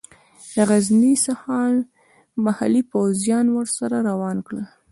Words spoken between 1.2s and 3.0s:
څخه محلي